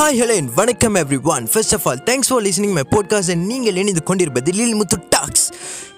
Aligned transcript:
Hi 0.00 0.18
ஹலோன் 0.20 0.46
வணக்கம் 0.54 0.94
everyone 1.22 1.46
first 1.46 1.74
of 1.74 1.86
all 1.88 1.98
thanks 2.04 2.28
for 2.28 2.42
listening 2.42 2.72
my 2.72 2.84
podcast 2.90 3.32
நீங்கள் 3.40 3.76
இணைந்து 3.76 4.02
கொண்டிருப்பது 4.02 4.52
Lil 4.52 4.74
Muthu 4.74 4.96
talks 5.08 5.39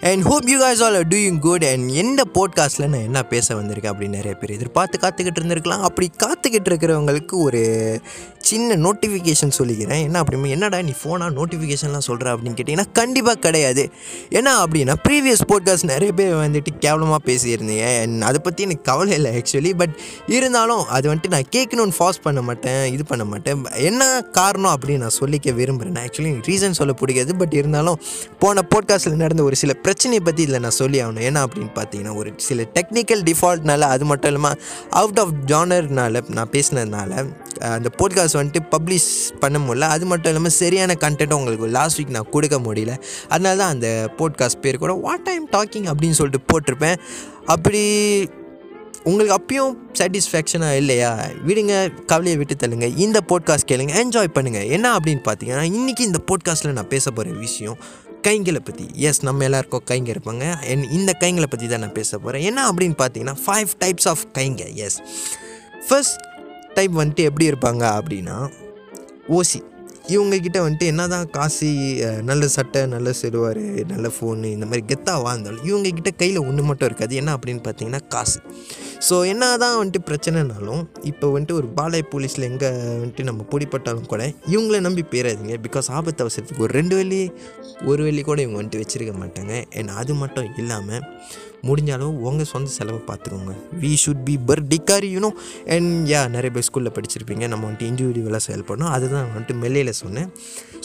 and 0.09 0.23
hope 0.23 0.47
you 0.49 0.57
guys 0.63 0.81
all 0.83 0.97
doing 1.07 1.39
good 1.39 1.65
and 1.65 1.91
எந்த 1.91 2.23
போட்காஸ்ட்டில் 2.35 2.89
நான் 2.93 3.05
என்ன 3.09 3.21
பேச 3.23 3.55
வந்திருக்கேன் 3.55 3.91
அப்படின்னு 3.93 4.19
நிறைய 4.19 4.35
பேர் 4.35 4.51
எதிர்பார்த்து 4.51 4.97
காத்துக்கிட்டு 5.03 5.41
இருந்திருக்கலாம். 5.41 5.83
அப்படி 5.89 6.11
காத்துக்கிட்டு 6.23 6.69
இருக்கிறவங்களுக்கு 6.71 7.37
ஒரு 7.47 7.61
சின்ன 8.39 8.77
நோட்டிஃபிகேஷன் 8.77 9.53
சொல்லிக்கிறேன். 9.59 10.03
என்ன 10.03 10.23
அப்படிமே 10.23 10.49
என்னடா 10.49 10.83
நீ 10.83 10.93
ஃபோனாக 11.03 11.31
நோட்டிஃபிகேஷன்லாம் 11.39 12.07
சொல்கிற 12.09 12.35
அப்படின்னு 12.35 12.57
கேட்டிங்கன்னா 12.61 12.87
கண்டிப்பாக 12.93 13.39
கிடையாது. 13.39 13.85
ஏன்னா 14.31 14.55
அப்படின்னா 14.65 14.97
ப்ரீவியஸ் 15.09 15.45
போட்காஸ்ட் 15.53 15.89
நிறைய 15.93 16.13
பேர் 16.13 16.35
வந்துட்டு 16.35 16.73
கேவலமாக 16.79 17.21
பேசியிருந்தீங்க. 17.31 18.03
அண்ட் 18.03 18.23
அதை 18.23 18.41
பற்றி 18.43 18.63
எனக்கு 18.63 18.83
கவலை 18.83 19.15
இல்லை 19.15 19.33
ஆக்சுவலி 19.39 19.73
பட் 19.77 19.95
இருந்தாலும் 20.27 20.83
அது 20.89 21.15
வந்துட்டு 21.15 21.33
நான் 21.37 21.49
கேட்கணும்னு 21.57 21.97
ஃபாஸ் 21.99 22.21
பண்ண 22.23 22.43
மாட்டேன் 22.43 22.93
இது 22.93 23.05
பண்ண 23.05 23.25
மாட்டேன். 23.25 23.65
என்ன 23.75 24.03
காரணம் 24.33 24.75
அப்படின்னு 24.75 25.05
நான் 25.07 25.19
சொல்லிக்க 25.21 25.55
விரும்புகிறேன் 25.61 26.01
ஆக்சுவலி 26.05 26.35
ரீசன் 26.51 26.79
சொல்ல 26.81 26.93
பிடிக்காது 26.93 27.37
பட் 27.37 27.53
இருந்தாலும் 27.53 28.01
போன 28.39 28.67
போட்காஸ்ட்டில் 28.75 29.23
நடந்த 29.25 29.43
ஒரு 29.43 29.57
சில 29.57 29.73
பிரச்சனையை 29.93 30.21
பற்றி 30.27 30.43
இதில் 30.43 30.63
நான் 30.65 30.77
சொல்லி 30.81 30.99
ஆகணும். 31.05 31.25
ஏன்னா 31.29 31.41
அப்படின்னு 31.45 31.73
பார்த்தீங்கன்னா 31.79 32.13
ஒரு 32.21 32.31
சில 32.47 32.65
டெக்னிக்கல் 32.77 33.23
டிஃபால்ட்னால 33.29 33.89
அது 33.95 34.05
மட்டும் 34.11 34.31
இல்லாமல் 34.31 34.59
அவுட் 35.01 35.21
ஆஃப் 35.23 35.33
ஜானர்னால 35.51 36.23
நான் 36.39 36.51
பேசினதுனால 36.55 37.11
அந்த 37.77 37.89
போட்காஸ்ட் 38.01 38.39
வந்துட்டு 38.39 38.63
பப்ளிஷ் 38.75 39.09
பண்ண 39.43 39.59
முடியல. 39.65 39.89
அது 39.95 40.05
மட்டும் 40.13 40.31
இல்லாமல் 40.33 40.55
சரியான 40.61 40.97
கண்டென்ட் 41.05 41.35
உங்களுக்கு 41.39 41.67
லாஸ்ட் 41.79 41.99
வீக் 42.01 42.15
நான் 42.17 42.31
கொடுக்க 42.37 42.59
முடியல. 42.67 42.95
அதனால 43.29 43.55
தான் 43.63 43.73
அந்த 43.75 43.89
போட்காஸ்ட் 44.21 44.63
பேர் 44.67 44.83
கூட 44.85 44.95
வாட் 45.07 45.29
ஐம் 45.35 45.49
டாக்கிங் 45.57 45.89
அப்படின்னு 45.93 46.19
சொல்லிட்டு 46.21 46.47
போட்டிருப்பேன். 46.53 46.97
அப்படி 47.55 47.83
உங்களுக்கு 49.11 49.37
அப்பயும் 49.39 49.73
சாட்டிஸ்ஃபேக்ஷனாக 49.99 50.81
இல்லையா? 50.81 51.09
விடுங்க 51.47 51.75
கவலையை 52.11 52.37
விட்டு 52.41 52.55
தள்ளுங்க. 52.63 52.89
இந்த 53.07 53.21
போட்காஸ்ட் 53.31 53.71
கேளுங்க 53.71 53.95
என்ஜாய் 54.03 54.35
பண்ணுங்கள் 54.37 54.69
என்ன 54.77 54.97
அப்படின்னு 54.99 55.23
பார்த்தீங்கன்னா 55.29 55.67
இன்றைக்கி 55.79 56.05
இந்த 56.11 56.23
போட்காஸ்ட்டில் 56.31 56.79
நான் 56.81 56.93
பேச 56.97 57.07
போகிற 57.11 57.35
விஷயம் 57.47 57.79
கைங்களை 58.27 58.61
பற்றி 58.67 58.85
எஸ் 59.09 59.21
நம்ம 59.29 59.45
எல்லாருக்கும் 59.47 59.85
கைங்க 59.91 60.09
இருப்பாங்க. 60.15 60.45
என் 60.73 60.85
இந்த 60.99 61.13
கைங்களை 61.23 61.49
பற்றி 61.53 61.67
தான் 61.73 61.83
நான் 61.85 61.97
பேச 61.99 62.19
போகிறேன் 62.19 62.45
என்ன 62.49 62.61
அப்படின்னு 62.71 62.97
பார்த்தீங்கன்னா 63.03 63.37
ஃபைவ் 63.45 63.71
டைப்ஸ் 63.83 64.09
ஆஃப் 64.13 64.25
கைங்க. 64.39 64.65
எஸ் 64.87 64.99
ஃபர்ஸ்ட் 65.89 66.21
டைப் 66.77 66.95
வந்துட்டு 67.01 67.25
எப்படி 67.31 67.47
இருப்பாங்க 67.53 67.85
அப்படின்னா 67.99 68.37
ஓசி. 69.39 69.61
இவங்கக்கிட்ட 70.15 70.59
வந்துட்டு 70.65 70.87
என்ன 70.93 71.03
தான் 71.13 71.27
காசு 71.37 71.69
நல்ல 72.31 72.45
சட்டை 72.55 72.81
நல்ல 72.95 73.09
செல்வார் 73.21 73.61
நல்ல 73.93 74.07
ஃபோனு 74.15 74.49
இந்த 74.57 74.67
மாதிரி 74.71 74.83
கெத்தாக 74.91 75.23
வாழ்ந்தாலும் 75.27 75.67
இவங்கக்கிட்ட 75.71 76.11
கையில் 76.23 76.41
ஒன்று 76.49 76.63
மட்டும் 76.71 76.89
இருக்காது. 76.91 77.15
என்ன 77.21 77.37
அப்படின்னு 77.37 77.63
பார்த்தீங்கன்னா 77.67 78.03
காசு. 78.15 78.39
ஸோ 79.07 79.17
என்ன 79.33 79.45
தான் 79.63 79.77
வந்துட்டு 79.79 80.01
பிரச்சனைனாலும் 80.09 80.83
இப்போ 81.11 81.27
வந்துட்டு 81.35 81.57
ஒரு 81.61 81.69
பாலாய் 81.79 82.11
போலீஸில் 82.13 82.49
எங்கே 82.51 82.69
வந்துட்டு 83.03 83.23
நம்ம 83.29 83.45
பிடிப்பட்டாலும் 83.53 84.11
கூட 84.13 84.23
இவங்கள 84.55 84.79
நம்பி 84.87 85.03
போயிடாதீங்க 85.13 85.57
பிகாஸ் 85.67 85.89
ஆபத்து 85.99 86.23
அவசரத்துக்கு 86.25 86.65
ஒரு 86.67 86.75
ரெண்டு 86.79 86.97
வழி 86.99 87.21
ஒரு 87.91 88.03
வழி 88.07 88.23
கூட 88.29 88.39
இவங்க 88.45 88.59
வந்துட்டு 88.61 88.83
வச்சுருக்க 88.83 89.15
மாட்டாங்க. 89.23 89.55
அண்ட் 89.79 89.93
அது 90.01 90.15
மட்டும் 90.21 90.51
இல்லாமல் 90.63 91.03
முடிஞ்சாலும் 91.69 92.15
உங்கள் 92.29 92.49
சொந்த 92.53 92.69
செலவை 92.77 93.01
பார்த்துக்கோங்க 93.09 93.53
வி 93.83 93.91
ஷுட் 94.03 94.23
பி 94.29 94.35
பர் 94.49 94.63
டிகாரி 94.73 95.09
யூனோ 95.17 95.31
அண்ட் 95.75 95.91
யா 96.13 96.21
நிறைய 96.37 96.51
பேர் 96.55 96.67
ஸ்கூலில் 96.69 96.95
படிச்சிருப்பீங்க. 96.97 97.45
நம்ம 97.53 97.63
வந்துட்டு 97.67 97.89
இண்டிவிஜுவலாக 97.91 98.43
செயல்படணும் 98.49 98.93
அதுதான் 98.97 99.27
வந்துட்டு 99.35 99.57
மெல்லையில் 99.65 99.93
சொன்னேன். 100.03 100.29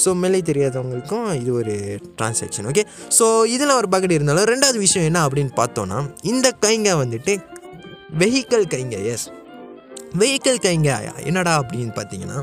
ஸோ 0.04 0.10
மெல்லை 0.24 0.42
தெரியாதவங்களுக்கும் 0.50 1.28
இது 1.42 1.52
ஒரு 1.62 1.76
டிரான்சாக்ஷன் 2.20 2.68
ஓகே 2.72 2.84
ஸோ 3.18 3.28
இதில் 3.56 3.78
ஒரு 3.80 3.88
பக்கெட் 3.94 4.18
இருந்தாலும் 4.18 4.50
ரெண்டாவது 4.54 4.80
விஷயம் 4.86 5.08
என்ன 5.10 5.22
அப்படின்னு 5.28 5.54
பார்த்தோன்னா 5.62 6.00
இந்த 6.34 6.48
கைங்க 6.66 6.92
வந்துட்டு 7.04 7.36
வெஹிக்கல் 8.22 8.68
கைங்க 8.74 8.98
எஸ் 9.14 9.26
வெஹிக்கல் 10.20 10.60
கைங்க 10.64 10.92
என்னடா 11.30 11.54
அப்படின்னு 11.62 11.94
பார்த்தீங்கன்னா 11.98 12.38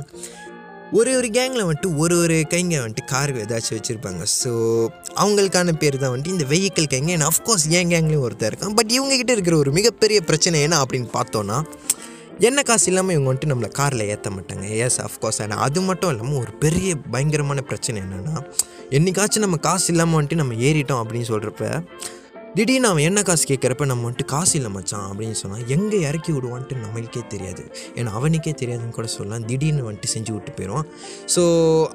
ஒரு 0.98 1.12
ஒரு 1.18 1.29
கேங்கில் 1.36 1.64
வந்துட்டு 1.67 1.90
ஒரு 2.02 2.14
ஒரு 2.24 2.36
கைங்க 2.52 2.74
வந்துட்டு 2.83 3.05
கார் 3.12 3.33
ஏதாச்சும் 3.45 3.77
வச்சுருப்பாங்க. 3.77 4.23
ஸோ 4.40 4.51
அவங்களுக்கான 5.23 5.73
பேர் 5.83 5.96
தான் 6.02 6.13
வந்துட்டு 6.13 6.34
இந்த 6.36 6.46
vehicle 6.52 6.89
kings. 6.92 7.13
And 7.17 7.29
of course 7.30 7.64
என் 7.79 7.90
கேங்லேயும் 7.92 8.24
ஒருத்தர் 8.27 8.51
இருக்கான். 8.51 8.77
பட் 8.79 8.92
இவங்ககிட்ட 8.96 9.33
இருக்கிற 9.36 9.57
ஒரு 9.63 9.70
மிகப்பெரிய 9.79 10.20
பிரச்சனை 10.29 10.61
என்ன 10.67 10.79
அப்படின்னு 10.84 11.11
பார்த்தோன்னா 11.18 11.58
என்ன 12.48 12.63
காசு 12.68 12.86
இல்லாமல் 12.90 13.14
இவங்க 13.14 13.29
வந்துட்டு 13.30 13.52
நம்மளை 13.52 13.70
காரில் 13.80 14.05
ஏற்ற 14.13 14.30
மாட்டாங்க. 14.36 14.67
எஸ் 14.84 15.01
அஃப்கோர்ஸ் 15.08 15.40
ஆனால் 15.45 15.63
அது 15.67 15.83
மட்டும் 15.89 16.13
இல்லாமல் 16.14 16.40
ஒரு 16.45 16.52
பெரிய 16.64 16.90
பயங்கரமான 17.14 17.63
பிரச்சனை 17.70 17.98
என்னென்னா 18.05 18.36
என்னைக்காச்சும் 18.98 19.45
நம்ம 19.46 19.58
காசு 19.68 19.89
இல்லாமல் 19.92 20.18
வந்துட்டு 20.18 20.42
நம்ம 20.42 20.57
ஏறிட்டோம் 20.68 21.02
அப்படின்னு 21.02 21.29
சொல்கிறப்ப 21.33 21.64
திடீர்னு 22.59 22.89
அவன் 22.91 23.05
என்ன 23.09 23.20
காசு 23.29 23.45
கேட்குறப்ப 23.51 23.87
நம்ம 23.91 24.05
வந்துட்டு 24.07 24.27
காசு 24.33 24.53
இல்லை 24.59 24.69
மச்சான் 24.75 25.07
அப்படின்னு 25.11 25.37
சொன்னால் 25.41 25.65
எங்கே 25.75 25.98
இறக்கி 26.09 26.31
விடுவான்ட்டு 26.35 26.77
நம்மளுக்கே 26.83 27.23
தெரியாது. 27.33 27.63
ஏன்னா 27.98 28.11
அவனுக்கே 28.19 28.53
தெரியாதுன்னு 28.61 28.95
கூட 28.98 29.09
சொல்லலாம். 29.15 29.47
திடீர்னு 29.48 29.87
வந்துட்டு 29.87 30.11
செஞ்சு 30.13 30.33
விட்டு 30.35 30.53
போயிடுவான். 30.59 30.87
ஸோ 31.35 31.43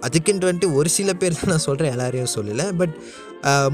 அதுக்குன்ட்டு 0.08 0.50
வந்துட்டு 0.50 0.70
ஒரு 0.80 0.92
சில 0.98 1.14
பேர் 1.22 1.38
தான் 1.40 1.52
நான் 1.54 1.66
சொல்கிறேன் 1.68 1.94
எல்லாரையும் 1.96 2.34
சொல்லலை. 2.36 2.66
பட் 2.82 2.96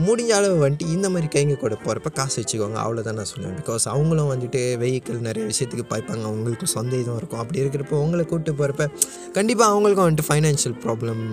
முடிஞ்ச 0.05 0.31
அளவு 0.39 0.57
வந்துட்டு 0.65 0.91
இந்த 0.95 1.07
மாதிரி 1.13 1.27
கைங்க 1.35 1.57
கூட 1.63 1.75
போகிறப்ப 1.85 2.09
காசு 2.19 2.37
வச்சுக்கோங்க 2.41 2.79
அவ்வளோதான் 2.83 3.19
நான் 3.19 3.31
சொல்லுவேன். 3.33 3.57
பிகாஸ் 3.61 3.85
அவங்களும் 3.95 4.31
வந்துட்டு 4.33 4.63
வெஹிக்கிள் 4.83 5.25
நிறைய 5.29 5.43
விஷயத்துக்கு 5.51 5.87
பார்ப்பாங்க 5.95 6.23
அவங்களுக்கும் 6.31 6.73
சொந்த 6.77 6.95
இதுவும் 7.01 7.19
இருக்கும். 7.23 7.41
அப்படி 7.43 7.63
இருக்கிறப்ப 7.65 7.97
உங்களை 8.05 8.25
கூப்பிட்டு 8.31 8.57
போகிறப்ப 8.61 8.91
கண்டிப்பாக 9.39 9.71
அவங்களுக்கும் 9.73 10.07
வந்துட்டு 10.07 10.29
ஃபைனான்ஷியல் 10.31 10.79
ப்ராப்ளம் 10.85 11.23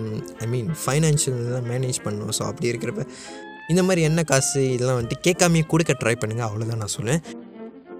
ஐ 0.44 0.48
மீன் 0.56 0.70
ஃபைனான்ஷியல்லாம் 0.86 1.70
மேனேஜ் 1.74 2.04
பண்ணணும். 2.08 2.34
ஸோ 2.40 2.44
அப்படி 2.52 2.72
இருக்கிறப்ப 2.74 3.04
இந்த 3.68 3.82
மாதிரி 3.82 4.02
என்ன 4.02 4.22
காசு 4.22 4.72
இதெல்லாம் 4.72 5.00
வந்துட்டு 5.02 5.24
கேட்காமையே 5.28 5.66
கொடுக்க 5.66 5.96
ட்ரை 6.04 6.14
பண்ணுங்கள் 6.24 6.48
அவ்வளோதான் 6.48 6.82
நான் 6.82 6.96
சொல்லுவேன் 7.00 7.40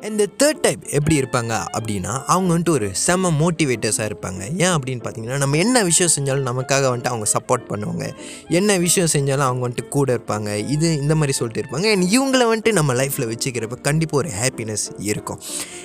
இந்த 0.07 0.27
தேர்ட் 0.39 0.61
டைப் 0.61 0.81
எப்படி 0.89 1.21
இருப்பாங்க 1.21 1.53
அப்படின்னா 1.79 2.23
அவங்க 2.27 2.59
வந்துட்டு 2.59 2.69
ஒரு 2.69 2.89
செம 2.93 3.31
மோட்டிவேட்டர்ஸாக 3.31 4.09
இருப்பாங்க. 4.11 4.41
ஏன் 4.41 4.73
அப்படின்னு 4.77 5.03
பார்த்தீங்கன்னா 5.05 5.37
நம்ம 5.37 5.57
என்ன 5.57 5.83
விஷயம் 5.83 6.13
செஞ்சாலும் 6.17 6.49
நமக்காக 6.49 6.87
வந்துட்டு 6.93 7.05
அவங்க 7.05 7.27
சப்போர்ட் 7.33 7.69
பண்ணுவாங்க. 7.69 8.15
என்ன 8.49 8.77
விஷயம் 8.77 9.09
செஞ்சாலும் 9.13 9.49
அவங்க 9.49 9.69
வந்துட்டு 9.69 9.89
கூட 9.89 10.15
இருப்பாங்க. 10.15 10.69
இது 10.69 10.97
இந்த 10.97 11.15
மாதிரி 11.15 11.33
சொல்லிட்டு 11.33 11.63
இருப்பாங்க. 11.63 11.91
அண்ட் 11.93 12.05
இவங்கள 12.17 12.41
வந்துட்டு 12.53 12.73
நம்ம 12.73 12.95
லைஃப்பில் 12.95 13.31
வச்சுக்கிறப்ப 13.33 13.81
கண்டிப்பாக 13.81 14.29
ஒரு 14.29 14.31
ஹாப்பினஸ் 14.43 14.87
இருக்கும். 14.99 15.41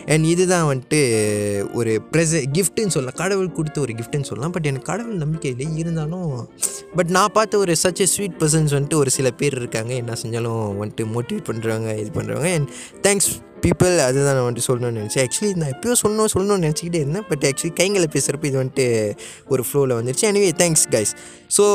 அண்ட் 0.06 0.26
இதுதான் 0.26 0.68
வந்துட்டு 0.72 1.00
ஒரு 1.74 2.02
ப்ரெச 2.12 2.44
கிஃப்ட்டுன்னு 2.54 2.88
சொல்லலாம். 2.88 3.20
கடவுள் 3.24 3.52
கொடுத்த 3.52 3.82
ஒரு 3.82 3.94
கிஃப்ட்டுன்னு 3.94 4.24
சொல்லலாம். 4.24 4.52
பட் 4.52 4.66
எனக்கு 4.66 4.86
கடவுள் 4.86 5.16
நம்பிக்கையில் 5.16 5.78
இருந்தாலும் 5.78 6.50
பட் 6.96 7.10
நான் 7.16 7.34
பார்த்த 7.34 7.58
ஒரு 7.58 7.74
சச் 7.84 8.02
எ 8.04 8.08
ஸ்வீட் 8.14 8.38
பர்சன்ஸ் 8.40 8.72
வந்துட்டு 8.76 8.98
ஒரு 9.02 9.10
சில 9.16 9.28
பேர் 9.32 9.56
இருக்காங்க. 9.62 9.92
என்ன 10.02 10.16
செஞ்சாலும் 10.24 10.64
வந்துட்டு 10.82 11.06
மோட்டிவேட் 11.16 11.48
பண்ணுறாங்க 11.50 11.88
இது 12.02 12.10
பண்ணுறவங்க 12.20 12.50
அண்ட் 12.58 12.70
தேங்க்ஸ் 13.08 13.30
பீப்புள் 13.66 13.94
அதுதான் 14.06 14.36
நான் 14.38 14.48
வந்துட்டு 14.48 14.68
சொல்லணும்னு 14.70 15.00
நினச்சேன். 15.02 15.26
ஆக்சுவலி 15.28 15.52
நான் 15.62 15.74
எப்பயோ 15.76 15.96
சொல்லணும் 16.04 16.32
சொல்லணும்னு 16.34 16.66
நினச்சிக்கிட்டே 16.68 17.02
இருந்தேன். 17.04 17.26
பட் 17.30 17.46
ஆக்சுவலி 17.50 17.74
கைங்களை 17.82 18.08
பேசுகிறப்ப 18.16 18.46
இது 18.52 18.60
வந்துட்டு 18.64 18.88
ஒரு 19.48 19.64
ஃப்ளோவில் 19.68 19.96
வந்துருச்சு. 20.00 20.26
எனவே 20.32 20.52
thanks 20.64 20.86
guys 20.96 21.14
so 21.58 21.66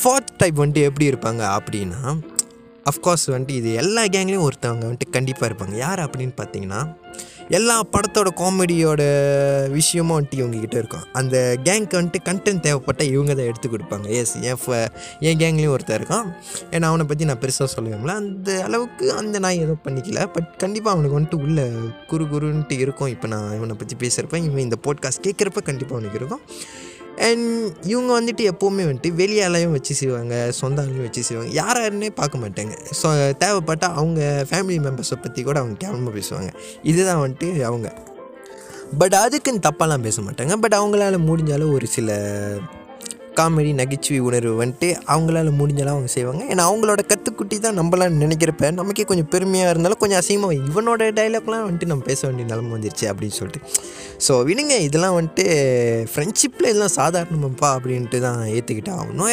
fourth 0.00 0.32
type 0.42 0.60
வந்துட்டு 0.62 0.82
எப்படி 0.90 1.06
இருப்பாங்க 1.12 1.42
அப்படின்னா 1.58 2.02
அஃப்கோர்ஸ் 2.90 3.26
வந்துட்டு 3.32 3.56
இது 3.60 3.70
எல்லா 3.82 4.04
கேங்லேயும் 4.14 4.46
ஒருத்தவங்க 4.48 4.84
வந்துட்டு 4.88 5.10
கண்டிப்பாக 5.16 5.48
இருப்பாங்க. 5.50 5.74
யார் 5.86 6.00
அப்படின்னு 6.06 6.34
பார்த்தீங்கன்னா 6.40 6.80
எல்லா 7.56 7.74
படத்தோட 7.92 8.28
காமெடியோட 8.40 9.02
விஷயமும் 9.70 10.16
வந்துட்டு 10.16 10.38
இவங்ககிட்ட 10.40 10.76
இருக்கும். 10.82 11.04
அந்த 11.12 11.36
கேங்க்கு 11.64 11.98
வந்துட்டு 11.98 12.20
கண்டென்ட் 12.28 12.64
தேவைப்பட்டால் 12.66 13.10
இவங்க 13.14 13.34
தான் 13.34 13.48
எடுத்து 13.50 13.68
கொடுப்பாங்க. 13.68 14.06
எஸ் 14.20 14.34
என் 14.40 14.58
என் 15.28 15.38
கேங்லேயும் 15.42 15.74
ஒருத்தர் 15.76 15.98
இருக்கான். 16.00 16.28
ஏன்னா 16.70 16.88
அவனை 16.90 17.06
பற்றி 17.06 17.24
நான் 17.30 17.42
பெருசாக 17.44 17.68
சொல்லுவேன்ல 17.76 18.16
அந்த 18.22 18.50
அளவுக்கு 18.64 19.06
அந்த 19.20 19.38
நான் 19.44 19.60
எதுவும் 19.64 19.84
பண்ணிக்கல. 19.86 20.26
பட் 20.34 20.50
கண்டிப்பாக 20.64 20.94
அவனுக்கு 20.96 21.18
வந்துட்டு 21.18 21.42
உள்ள 21.46 21.68
குரு 22.12 22.26
குருன்ட்டு 22.34 22.78
இருக்கும். 22.86 23.12
இப்போ 23.14 23.28
நான் 23.34 23.54
இவனை 23.56 23.76
பற்றி 23.82 23.96
பேசுகிறப்ப 24.04 24.44
இவன் 24.48 24.66
இந்த 24.68 24.78
போட்காஸ்ட் 24.88 25.26
கேட்குறப்ப 25.28 25.62
கண்டிப்பாக 25.70 25.98
அவனுக்கு 25.98 26.20
இருக்கும். 26.20 26.44
அண்ட் 27.20 27.72
இவங்க 27.82 28.10
வந்துட்டு 28.20 28.44
எப்போவுமே 28.50 28.84
வந்துட்டு 28.90 29.10
வெளியாலையும் 29.16 29.70
வச்சு 29.70 29.94
செய்வாங்க 29.94 30.50
சொந்த 30.50 30.82
ஆளையும் 30.82 31.00
வச்சு 31.00 31.22
செய்வாங்க. 31.22 31.52
யாராருன்னே 31.62 32.10
பார்க்க 32.10 32.38
மாட்டாங்க. 32.38 32.74
ஸோ 33.02 33.36
தேவைப்பட்டால் 33.36 33.94
அவங்க 33.94 34.46
ஃபேமிலி 34.50 34.78
மெம்பர்ஸை 34.86 35.18
பற்றி 35.22 35.42
கூட 35.42 35.58
அவங்க 35.58 35.76
கேவலமாக 35.78 36.18
பேசுவாங்க. 36.18 36.50
இதுதான் 36.82 37.22
வந்துட்டு 37.24 37.62
அவங்க. 37.62 37.94
பட் 38.98 39.14
அதுக்குன்னு 39.14 39.60
தப்பாலாம் 39.68 40.02
பேச 40.02 40.22
மாட்டாங்க. 40.22 40.56
பட் 40.56 40.74
அவங்களால 40.74 41.18
முடிஞ்சாலும் 41.30 41.72
ஒரு 41.72 41.86
சில 41.86 42.18
காமெடி 43.38 43.72
நகைச்சுவை 43.80 44.20
உணர்வு 44.28 44.54
வந்துட்டு 44.62 44.88
அவங்களால 45.14 45.52
முடிஞ்சாலும் 45.60 45.94
அவங்க 45.96 46.10
செய்வாங்க. 46.16 46.42
ஏன்னா 46.52 46.64
அவங்களோட 46.68 47.00
கற்றுக்குட்டி 47.12 47.58
தான் 47.66 47.78
நம்மளாம் 47.80 48.18
நினைக்கிறப்ப 48.24 48.72
நமக்கே 48.80 49.06
கொஞ்சம் 49.10 49.30
பெருமையாக 49.34 49.72
இருந்தாலும் 49.74 50.02
கொஞ்சம் 50.02 50.20
அசிங்கமாக 50.22 50.58
இவனோட 50.70 51.10
டைலாக்லாம் 51.20 51.66
வந்துட்டு 51.68 51.90
நம்ம 51.92 52.08
பேச 52.10 52.20
வேண்டிய 52.28 52.46
நிலம 52.50 52.74
வந்துருச்சு 52.76 53.06
அப்படின்னு 53.12 53.38
சொல்லிட்டு. 53.40 53.62
ஸோ 54.26 54.34
விடுங்க 54.50 54.76
இதெல்லாம் 54.88 55.16
வந்துட்டு 55.18 55.46
ஃப்ரெண்ட்ஷிப்பில் 56.12 56.70
இதெல்லாம் 56.72 56.96
சாதாரணமாப்பா 57.00 57.70
அப்படின்ட்டு 57.78 58.20
தான் 58.26 58.42
ஏற்றுக்கிட்டே 58.56 58.94
ஆகணும். 58.98 59.32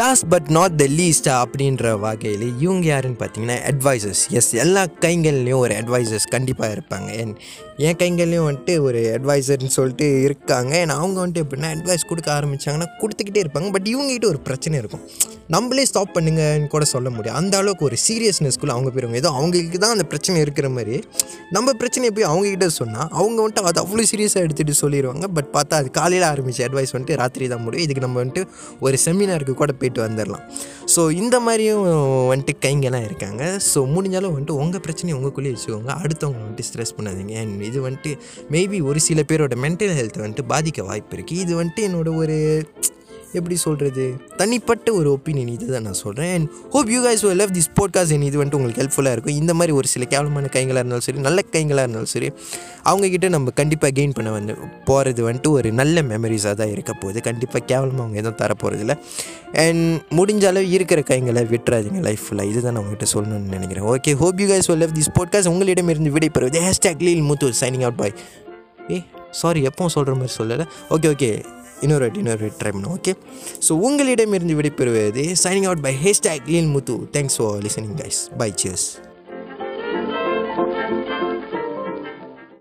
Last 0.00 0.28
but 0.28 0.48
not 0.48 0.76
the 0.76 0.84
least 0.84 1.28
அப்படின்ற 1.28 1.98
வகையில் 2.00 2.60
இவங்க 2.60 2.86
யாருன்னு 2.86 3.16
பார்த்தீங்கன்னா 3.18 3.56
அட்வைசர்ஸ் 3.70 4.22
எஸ் 4.30 4.52
எல்லா 4.52 4.84
கைங்கள்லேயும் 5.00 5.62
ஒரு 5.64 5.74
அட்வைசர்ஸ் 5.74 6.26
கண்டிப்பாக 6.30 6.74
இருப்பாங்க. 6.74 7.10
என் 7.16 7.34
என் 7.76 7.96
கைங்கள்லேயும் 7.96 8.46
வந்துட்டு 8.50 8.80
ஒரு 8.80 9.20
அட்வைசர்னு 9.22 9.66
சொல்லிட்டு 9.66 10.22
இருக்காங்க. 10.22 10.76
ஏன்னா 10.76 10.88
அவங்க 10.88 11.26
வந்துட்டு 11.26 11.44
எப்படின்னா 11.44 11.70
அட்வைஸ் 11.76 12.08
கொடுக்க 12.08 12.32
ஆரம்பித்தாங்கன்னா 12.32 12.88
கொடுத்துக்கிட்டே 13.00 13.44
இருப்பாங்க. 13.44 13.72
பட் 13.72 13.88
இவங்ககிட்ட 13.88 14.24
ஒரு 14.24 14.40
பிரச்சனை 14.40 14.78
இருக்கும். 14.78 15.08
நம்மளே 15.54 15.84
ஸ்டாப் 15.90 16.12
பண்ணுங்கன்னு 16.16 16.68
கூட 16.74 16.84
சொல்ல 16.94 17.08
முடியும் 17.16 17.36
அந்த 17.40 17.54
அளவுக்கு 17.60 17.84
ஒரு 17.88 17.96
சீரியஸ்னஸ்க்குள்ளே 18.06 18.74
அவங்க 18.76 18.90
போயிருவாங்க. 18.94 19.20
ஏதோ 19.22 19.30
அவங்களுக்கு 19.38 19.78
தான் 19.84 19.94
அந்த 19.96 20.04
பிரச்சனை 20.12 20.36
இருக்கிற 20.44 20.68
மாதிரி. 20.76 20.96
நம்ம 21.56 21.72
பிரச்சனையை 21.80 22.12
போய் 22.16 22.28
அவங்கக்கிட்ட 22.30 22.68
சொன்னால் 22.80 23.08
அவங்க 23.18 23.38
வந்துட்டு 23.42 23.64
அது 23.70 23.80
அவ்வளோ 23.84 24.04
சீரியஸாக 24.12 24.44
எடுத்துகிட்டு 24.46 24.76
சொல்லிடுவாங்க 24.82 25.26
பட் 25.36 25.50
பார்த்தா 25.56 25.80
அது 25.82 25.90
காலையில் 25.98 26.26
ஆரம்பித்த 26.30 26.66
அட்வைஸ் 26.68 26.94
வந்துட்டு 26.96 27.18
ராத்திரி 27.22 27.48
தான் 27.54 27.64
முடியும். 27.66 27.84
இதுக்கு 27.86 28.04
நம்ம 28.06 28.18
வந்துட்டு 28.22 28.44
ஒரு 28.86 28.98
செமினாருக்கு 29.04 29.56
கூட 29.62 29.74
போயிட்டு 29.80 30.02
வந்துடலாம் 30.06 30.44
ஸோ 30.94 31.02
இந்த 31.22 31.36
மாதிரியும் 31.46 31.84
வந்துட்டு 32.30 32.54
கைங்கெல்லாம் 32.64 33.06
இருக்காங்க. 33.08 33.42
ஸோ 33.70 33.80
முடிஞ்சாலும் 33.94 34.32
வந்துட்டு 34.34 34.56
உங்கள் 34.62 34.84
பிரச்சனையை 34.86 35.16
உங்களுக்குள்ளேயே 35.18 35.54
வச்சுக்கோங்க. 35.56 35.92
அடுத்தவங்க 36.04 36.40
வந்துட்டு 36.44 36.66
ஸ்ட்ரெஸ் 36.70 36.96
பண்ணாதீங்க. 36.96 37.34
அண்ட் 37.42 37.62
இது 37.70 37.80
வந்துட்டு 37.88 38.12
மேபி 38.56 38.80
ஒரு 38.90 39.00
சில 39.08 39.22
பேரோட 39.30 39.56
மென்டல் 39.66 39.94
ஹெல்த்தை 40.00 40.22
வந்துட்டு 40.24 40.46
பாதிக்க 40.54 40.88
வாய்ப்பு 40.90 41.16
இருக்குது 41.18 41.42
இது 41.44 41.52
வந்துட்டு 41.60 41.84
என்னோட 41.88 42.10
ஒரு 42.22 42.36
எப்படி 43.38 43.56
சொல்கிறது 43.64 44.04
தனிப்பட்ட 44.40 44.88
ஒரு 44.98 45.08
ஒப்பீனியன் 45.16 45.50
இது 45.54 45.66
தான் 45.74 45.86
நான் 45.88 45.98
சொல்கிறேன் 46.02 46.32
and 46.36 46.46
hope 46.74 46.90
you 46.94 47.00
guys 47.06 47.22
love 47.40 47.52
this 47.56 47.68
podcast 47.78 48.14
என் 48.16 48.26
இது 48.28 48.36
வந்துட்டு 48.40 48.58
உங்களுக்கு 48.58 48.82
ஹெல்ப்ஃபுல்லாக 48.82 49.16
இருக்கும். 49.16 49.36
இந்த 49.42 49.52
மாதிரி 49.58 49.72
ஒரு 49.78 49.88
சில 49.92 50.04
கேவலமான 50.12 50.50
கைங்களாக 50.56 50.82
இருந்தாலும் 50.82 51.06
சரி 51.06 51.20
நல்ல 51.28 51.42
கைங்களாக 51.54 51.84
இருந்தாலும் 51.86 52.12
சரி 52.14 52.28
அவங்கக்கிட்ட 52.90 53.28
நம்ம 53.36 53.54
கண்டிப்பாக 53.60 53.92
கெயின் 53.98 54.14
பண்ண 54.18 54.32
வந்து 54.38 54.56
போகிறது 54.88 55.22
வந்துட்டு 55.28 55.52
ஒரு 55.58 55.70
நல்ல 55.80 56.02
மெமரிஸாக 56.12 56.54
தான் 56.60 56.72
இருக்க 56.74 56.92
போகுது. 57.02 57.20
கண்டிப்பாக 57.28 57.62
கேவலமாக 57.70 58.04
அவங்க 58.04 58.20
எதுவும் 58.22 58.40
தர 58.42 58.56
போகிறதில்ல 58.62 58.96
அண்ட் 59.64 59.86
முடிஞ்ச 60.18 60.44
அளவு 60.52 60.68
இருக்கிற 60.76 61.00
கைங்களை 61.12 61.44
விட்டுறாதீங்க 61.54 62.02
லைஃப் 62.08 62.24
ஃபுல்லாக 62.26 62.52
இதுதான் 62.52 62.76
நான் 62.76 62.84
உங்கள்கிட்ட 62.84 63.08
சொல்லணும்னு 63.14 63.54
நினைக்கிறேன். 63.56 63.88
Okay 63.94 64.14
hope 64.24 64.40
you 64.44 64.48
guys 64.52 64.70
love 64.84 64.94
this 64.98 65.12
podcast 65.18 65.52
உங்களிடமிருந்து 65.54 66.14
விடைபெறுவது 66.18 66.60
hashtag 66.68 67.02
லீல் 67.08 67.26
Muthu 67.30 67.52
signing 67.62 67.86
out 67.88 68.00
bye 68.02 68.14
ஏ 68.94 69.00
சாரி 69.42 69.60
எப்போ 69.68 69.90
சொல்கிற 69.96 70.14
மாதிரி 70.20 70.34
சொல்லலை. 70.38 70.64
ஓகே 70.94 71.08
ஓகே 71.14 71.28
இன்னொரு 71.82 72.04
வாட்டி 72.04 72.20
இன்னொரு 72.20 72.42
வாட்டி 72.42 72.58
ட்ரை 72.60 72.72
பண்ணுவோம் 72.72 72.96
ஓகே 72.96 73.14
ஸோ 73.68 73.74
உங்களிடமிருந்து 73.82 74.56
விடைபெறுவது 74.60 75.24
signing 75.44 75.68
out 75.70 75.82
bye 75.82 75.94
hashtag 76.04 76.46
lean 76.48 76.70
Muthu 76.70 76.96
thanks 77.12 77.38
for 77.38 77.56
listening 77.62 77.96
guys 78.02 78.20
bye 78.38 78.50
cheers 78.56 78.86